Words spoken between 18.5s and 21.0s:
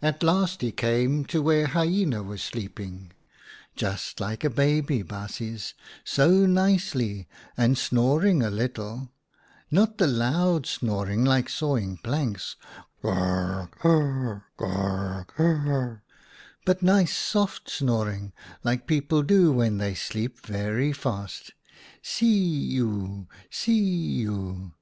like people do when they sleep very